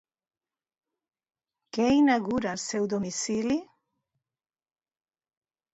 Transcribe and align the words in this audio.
Què 1.77 1.85
inaugura 1.99 2.49
al 2.55 2.63
seu 2.65 2.89
domicili? 2.95 3.61